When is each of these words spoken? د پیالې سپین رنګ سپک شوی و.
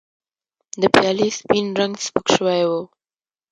د 0.81 0.83
پیالې 0.93 1.29
سپین 1.37 1.65
رنګ 1.79 1.93
سپک 2.05 2.25
شوی 2.35 2.61
و. 2.69 2.71